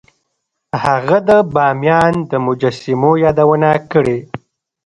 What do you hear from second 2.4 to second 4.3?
مجسمو یادونه کړې